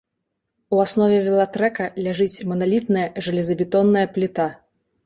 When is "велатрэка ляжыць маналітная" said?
1.27-3.07